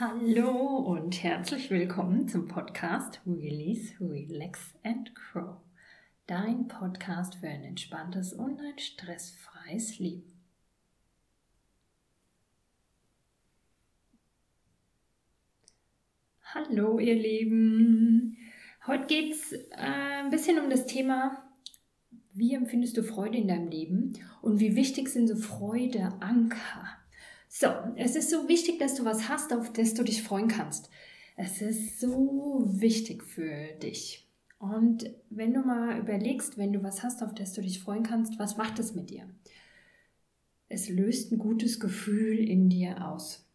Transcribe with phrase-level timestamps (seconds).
[0.00, 5.56] Hallo und herzlich willkommen zum Podcast Release, Relax and Grow.
[6.28, 10.40] Dein Podcast für ein entspanntes und ein stressfreies Leben.
[16.44, 18.36] Hallo ihr Lieben.
[18.86, 21.42] Heute geht es äh, ein bisschen um das Thema,
[22.34, 24.12] wie empfindest du Freude in deinem Leben
[24.42, 26.98] und wie wichtig sind so Freude-Anker
[27.48, 30.90] so, es ist so wichtig, dass du was hast, auf das du dich freuen kannst.
[31.36, 34.28] Es ist so wichtig für dich.
[34.58, 38.38] Und wenn du mal überlegst, wenn du was hast, auf das du dich freuen kannst,
[38.38, 39.28] was macht es mit dir?
[40.68, 43.47] Es löst ein gutes Gefühl in dir aus.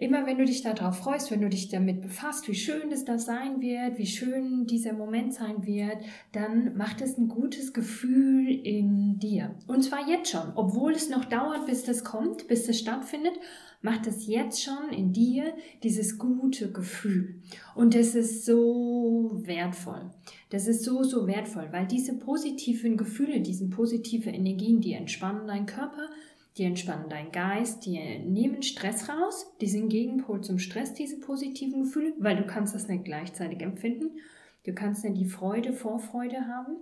[0.00, 3.26] Immer wenn du dich darauf freust, wenn du dich damit befasst, wie schön es das
[3.26, 5.98] sein wird, wie schön dieser Moment sein wird,
[6.32, 9.54] dann macht es ein gutes Gefühl in dir.
[9.66, 13.34] Und zwar jetzt schon, obwohl es noch dauert, bis das kommt, bis das stattfindet,
[13.82, 17.42] macht es jetzt schon in dir dieses gute Gefühl.
[17.74, 20.10] Und das ist so wertvoll.
[20.48, 25.66] Das ist so, so wertvoll, weil diese positiven Gefühle, diese positive Energien, die entspannen deinen
[25.66, 26.08] Körper,
[26.56, 31.84] die entspannen deinen Geist, die nehmen Stress raus, die sind Gegenpol zum Stress, diese positiven
[31.84, 34.18] Gefühle, weil du kannst das nicht gleichzeitig empfinden.
[34.64, 36.76] Du kannst nicht die Freude, Vorfreude haben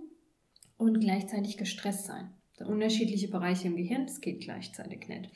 [0.77, 2.31] und gleichzeitig gestresst sein.
[2.65, 5.29] Unterschiedliche Bereiche im Gehirn, das geht gleichzeitig nicht.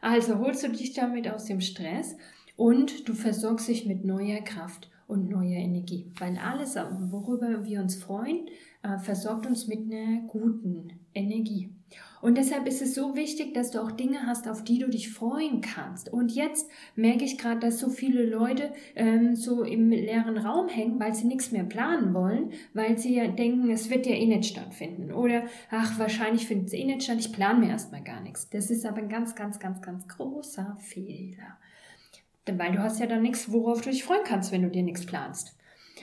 [0.00, 2.16] Also holst du dich damit aus dem Stress
[2.56, 6.12] und du versorgst dich mit neuer Kraft und neuer Energie.
[6.18, 8.48] Weil alles, worüber wir uns freuen,
[8.82, 11.74] äh, versorgt uns mit einer guten Energie.
[12.20, 15.12] Und deshalb ist es so wichtig, dass du auch Dinge hast, auf die du dich
[15.12, 16.12] freuen kannst.
[16.12, 20.98] Und jetzt merke ich gerade, dass so viele Leute ähm, so im leeren Raum hängen,
[20.98, 24.46] weil sie nichts mehr planen wollen, weil sie ja denken, es wird ja eh nicht
[24.46, 25.12] stattfinden.
[25.12, 28.50] Oder, ach, wahrscheinlich findet es eh nicht statt, ich plane mir erstmal gar nichts.
[28.50, 31.58] Das ist aber ein ganz, ganz, ganz, ganz großer Fehler.
[32.46, 35.04] Weil du hast ja dann nichts, worauf du dich freuen kannst, wenn du dir nichts
[35.04, 35.54] planst.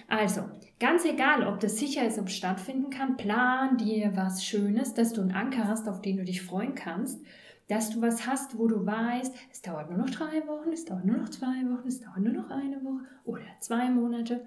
[0.07, 0.41] Also,
[0.79, 5.13] ganz egal, ob das sicher ist, ob es stattfinden kann, plan dir was Schönes, dass
[5.13, 7.21] du einen Anker hast, auf den du dich freuen kannst,
[7.67, 11.05] dass du was hast, wo du weißt, es dauert nur noch drei Wochen, es dauert
[11.05, 14.45] nur noch zwei Wochen, es dauert nur noch eine Woche oder zwei Monate.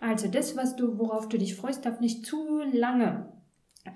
[0.00, 3.26] Also das, was du, worauf du dich freust, darf nicht zu lange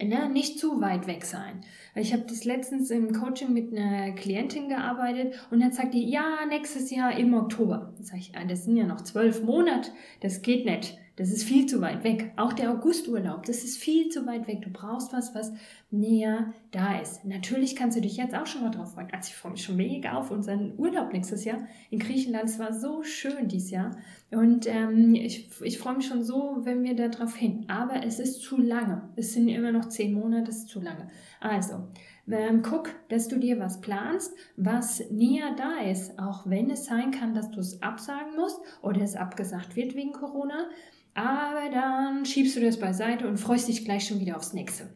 [0.02, 1.60] Ne, nicht zu weit weg sein.
[1.94, 6.44] Ich habe das letztens im Coaching mit einer Klientin gearbeitet und dann sagt die, ja,
[6.48, 7.94] nächstes Jahr im Oktober.
[7.96, 10.98] Dann ich, ah, das sind ja noch zwölf Monate, das geht nicht.
[11.16, 12.32] Das ist viel zu weit weg.
[12.36, 14.60] Auch der Augusturlaub, das ist viel zu weit weg.
[14.60, 15.50] Du brauchst was, was
[15.90, 17.24] näher da ist.
[17.24, 19.08] Natürlich kannst du dich jetzt auch schon mal drauf freuen.
[19.12, 22.50] Also ich freue mich schon mega auf unseren Urlaub nächstes Jahr in Griechenland.
[22.50, 23.96] Es war so schön dieses Jahr.
[24.30, 27.64] Und ähm, ich, ich freue mich schon so, wenn wir da drauf hin.
[27.68, 29.08] Aber es ist zu lange.
[29.16, 31.08] Es sind immer noch zehn Monate, das ist zu lange.
[31.40, 31.88] Also,
[32.28, 37.10] ähm, guck, dass du dir was planst, was näher da ist, auch wenn es sein
[37.10, 40.68] kann, dass du es absagen musst oder es abgesagt wird wegen Corona.
[41.16, 44.92] Aber dann schiebst du das beiseite und freust dich gleich schon wieder aufs nächste.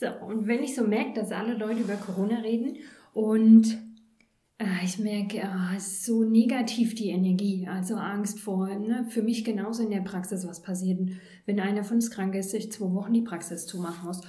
[0.00, 2.78] So, und wenn ich so merke, dass alle Leute über Corona reden
[3.14, 3.78] und
[4.84, 9.06] ich merke, äh, es ist so negativ die Energie, also Angst vor, ne?
[9.08, 10.98] für mich genauso in der Praxis, was passiert,
[11.46, 14.20] wenn einer von uns krank ist, sich zwei Wochen die Praxis zumachen muss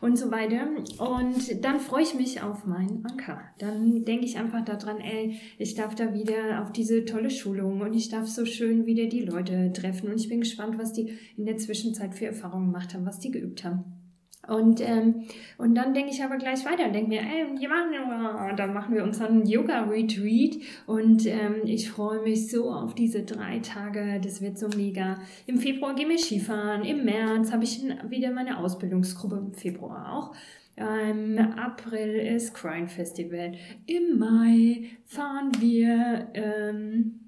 [0.00, 0.68] und so weiter.
[0.98, 3.40] Und dann freue ich mich auf meinen Anker.
[3.58, 7.94] Dann denke ich einfach daran, ey, ich darf da wieder auf diese tolle Schulung und
[7.94, 10.10] ich darf so schön wieder die Leute treffen.
[10.10, 13.30] Und ich bin gespannt, was die in der Zwischenzeit für Erfahrungen gemacht haben, was die
[13.30, 13.97] geübt haben.
[14.46, 15.24] Und, ähm,
[15.58, 19.04] und dann denke ich aber gleich weiter und denke mir, ey, machen, dann machen wir
[19.04, 24.68] unseren Yoga-Retreat und ähm, ich freue mich so auf diese drei Tage, das wird so
[24.68, 25.18] mega.
[25.46, 30.34] Im Februar gehen wir Skifahren, im März habe ich wieder meine Ausbildungsgruppe, im Februar auch.
[30.76, 33.52] Im April ist Crime Festival.
[33.86, 36.28] Im Mai fahren wir...
[36.34, 37.27] Ähm,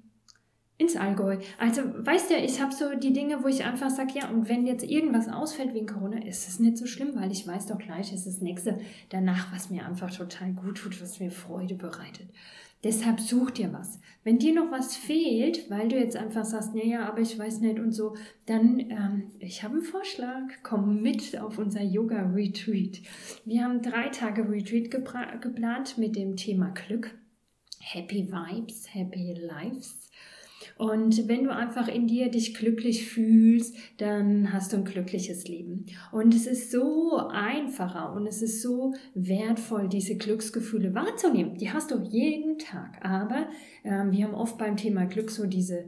[0.81, 1.37] ins Allgäu.
[1.57, 4.65] Also, weißt du, ich habe so die Dinge, wo ich einfach sage, ja, und wenn
[4.65, 8.11] jetzt irgendwas ausfällt wegen Corona, ist es nicht so schlimm, weil ich weiß doch gleich,
[8.11, 12.29] es ist das nächste danach, was mir einfach total gut tut, was mir Freude bereitet.
[12.83, 13.99] Deshalb such dir was.
[14.23, 17.79] Wenn dir noch was fehlt, weil du jetzt einfach sagst, naja, aber ich weiß nicht
[17.79, 18.15] und so,
[18.47, 23.01] dann, ähm, ich habe einen Vorschlag, komm mit auf unser Yoga-Retreat.
[23.45, 27.13] Wir haben drei Tage Retreat geplant mit dem Thema Glück.
[27.79, 30.09] Happy Vibes, Happy Lives.
[30.81, 35.85] Und wenn du einfach in dir dich glücklich fühlst, dann hast du ein glückliches Leben.
[36.11, 41.55] Und es ist so einfacher und es ist so wertvoll, diese Glücksgefühle wahrzunehmen.
[41.59, 42.97] Die hast du jeden Tag.
[43.05, 43.45] Aber
[43.83, 45.85] ähm, wir haben oft beim Thema Glück so diese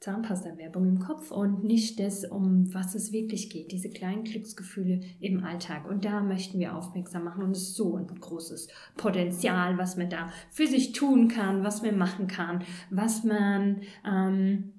[0.00, 5.42] Zahnpasta-Werbung im Kopf und nicht das, um was es wirklich geht, diese kleinen Glücksgefühle im
[5.42, 5.88] Alltag.
[5.88, 10.10] Und da möchten wir aufmerksam machen und es ist so ein großes Potenzial, was man
[10.10, 14.75] da für sich tun kann, was man machen kann, was man ähm, äh,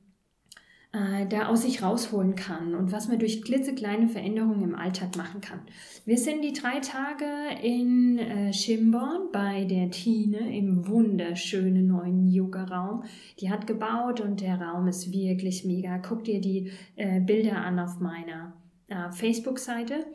[1.30, 5.60] da aus sich rausholen kann und was man durch klitzekleine Veränderungen im Alltag machen kann.
[6.06, 7.26] Wir sind die drei Tage
[7.62, 13.04] in äh, Schimborn bei der Tine im wunderschönen neuen Yoga-Raum.
[13.40, 15.98] Die hat gebaut und der Raum ist wirklich mega.
[15.98, 18.54] Guck dir die äh, Bilder an auf meiner
[18.88, 20.06] äh, Facebook-Seite.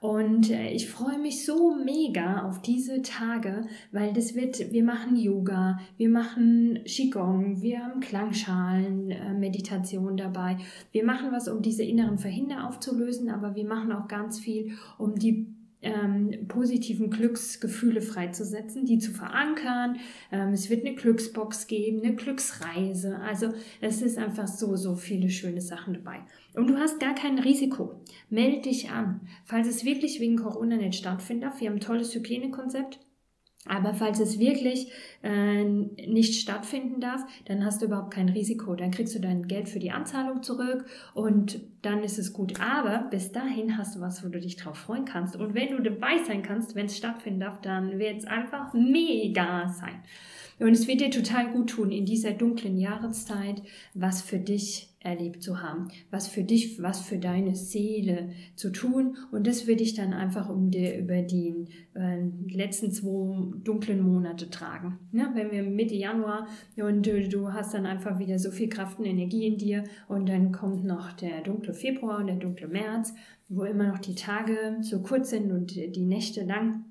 [0.00, 5.14] Und äh, ich freue mich so mega auf diese Tage, weil das wird, wir machen
[5.14, 10.56] Yoga, wir machen Qigong, wir haben Klangschalen, äh, Meditation dabei.
[10.90, 15.16] Wir machen was, um diese inneren Verhinder aufzulösen, aber wir machen auch ganz viel, um
[15.16, 19.96] die ähm, positiven Glücksgefühle freizusetzen, die zu verankern.
[20.30, 23.18] Ähm, es wird eine Glücksbox geben, eine Glücksreise.
[23.20, 26.20] Also es ist einfach so, so viele schöne Sachen dabei.
[26.54, 28.00] Und du hast gar kein Risiko.
[28.28, 29.20] Meld dich an.
[29.44, 32.98] Falls es wirklich wegen Corona nicht stattfinden darf, wir haben ein tolles Hygienekonzept.
[33.66, 34.90] Aber falls es wirklich
[35.22, 38.74] äh, nicht stattfinden darf, dann hast du überhaupt kein Risiko.
[38.74, 42.58] Dann kriegst du dein Geld für die Anzahlung zurück und dann ist es gut.
[42.58, 45.36] Aber bis dahin hast du was, wo du dich drauf freuen kannst.
[45.36, 49.68] Und wenn du dabei sein kannst, wenn es stattfinden darf, dann wird es einfach mega
[49.68, 50.02] sein.
[50.60, 53.62] Und es wird dir total gut tun, in dieser dunklen Jahreszeit
[53.94, 59.16] was für dich erlebt zu haben, was für dich, was für deine Seele zu tun.
[59.32, 62.18] Und das würde ich dann einfach um die, über die äh,
[62.54, 64.98] letzten zwei dunklen Monate tragen.
[65.12, 66.46] Ja, wenn wir Mitte Januar
[66.76, 70.28] und du, du hast dann einfach wieder so viel Kraft und Energie in dir und
[70.28, 73.14] dann kommt noch der dunkle Februar und der dunkle März,
[73.48, 76.84] wo immer noch die Tage so kurz sind und die Nächte lang.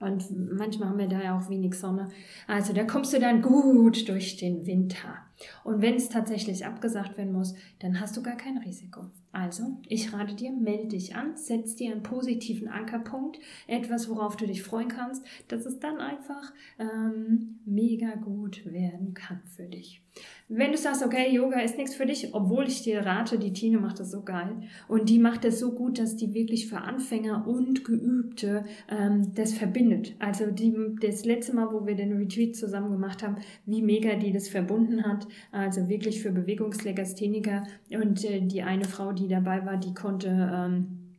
[0.00, 2.08] Und manchmal haben wir da ja auch wenig Sonne.
[2.46, 5.18] Also da kommst du dann gut durch den Winter.
[5.62, 9.02] Und wenn es tatsächlich abgesagt werden muss, dann hast du gar kein Risiko.
[9.32, 14.46] Also, ich rate dir, melde dich an, setz dir einen positiven Ankerpunkt, etwas, worauf du
[14.46, 20.02] dich freuen kannst, dass es dann einfach ähm, mega gut werden kann für dich.
[20.48, 23.78] Wenn du sagst, okay, Yoga ist nichts für dich, obwohl ich dir rate, die Tine
[23.78, 27.46] macht das so geil und die macht das so gut, dass die wirklich für Anfänger
[27.46, 30.16] und Geübte ähm, das verbindet.
[30.18, 34.32] Also die, das letzte Mal, wo wir den Retreat zusammen gemacht haben, wie mega die
[34.32, 37.62] das verbunden hat, also wirklich für Bewegungslegastheniker
[37.92, 41.16] und äh, die eine Frau, die dabei war, die konnte ähm,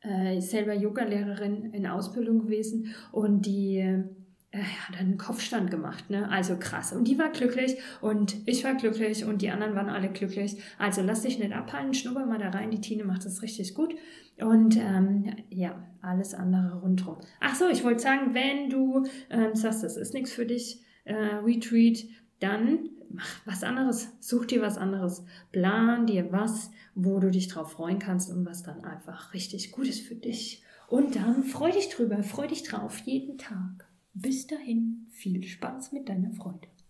[0.00, 6.28] äh, selber Yoga-Lehrerin in Ausbildung gewesen und die äh, hat einen Kopfstand gemacht, ne?
[6.28, 6.92] Also krass.
[6.92, 10.56] Und die war glücklich und ich war glücklich und die anderen waren alle glücklich.
[10.78, 12.70] Also lass dich nicht abhalten, schnupper mal da rein.
[12.70, 13.94] Die Tine macht das richtig gut.
[14.40, 17.18] Und ähm, ja, alles andere rundherum.
[17.40, 21.14] Ach so, ich wollte sagen, wenn du ähm, sagst, das ist nichts für dich, äh,
[21.14, 22.04] Retreat,
[22.40, 27.72] dann mach was anderes, such dir was anderes, plan dir was, wo du dich drauf
[27.72, 30.62] freuen kannst und was dann einfach richtig gut ist für dich.
[30.88, 33.86] Und dann freu dich drüber, freu dich drauf jeden Tag.
[34.14, 36.66] Bis dahin, viel Spaß mit deiner Freude.